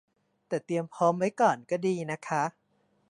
[0.47, 2.43] แต่เตรียมพร้อมไว้ก่อนก็ดีนะคะ